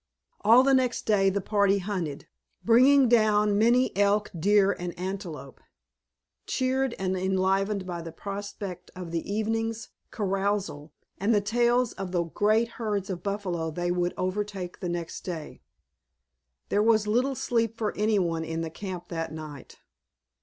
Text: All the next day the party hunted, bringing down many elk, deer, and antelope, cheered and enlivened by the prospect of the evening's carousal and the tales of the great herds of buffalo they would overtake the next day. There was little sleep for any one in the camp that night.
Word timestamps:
All 0.43 0.63
the 0.63 0.73
next 0.73 1.03
day 1.05 1.29
the 1.29 1.41
party 1.41 1.77
hunted, 1.77 2.27
bringing 2.65 3.07
down 3.07 3.55
many 3.59 3.95
elk, 3.95 4.31
deer, 4.35 4.71
and 4.71 4.97
antelope, 4.97 5.61
cheered 6.47 6.95
and 6.97 7.15
enlivened 7.15 7.85
by 7.85 8.01
the 8.01 8.11
prospect 8.11 8.89
of 8.95 9.11
the 9.11 9.31
evening's 9.31 9.89
carousal 10.09 10.91
and 11.19 11.35
the 11.35 11.39
tales 11.39 11.93
of 11.93 12.13
the 12.13 12.23
great 12.23 12.67
herds 12.81 13.11
of 13.11 13.21
buffalo 13.21 13.69
they 13.69 13.91
would 13.91 14.15
overtake 14.17 14.79
the 14.79 14.89
next 14.89 15.21
day. 15.21 15.61
There 16.69 16.81
was 16.81 17.05
little 17.05 17.35
sleep 17.35 17.77
for 17.77 17.95
any 17.95 18.17
one 18.17 18.43
in 18.43 18.61
the 18.61 18.71
camp 18.71 19.09
that 19.09 19.31
night. 19.31 19.77